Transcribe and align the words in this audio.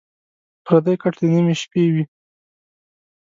پردی 0.65 0.95
کټ 1.01 1.13
دَ 1.19 1.23
نیمې 1.33 1.55
شپې 1.61 1.83
وي 1.93 2.03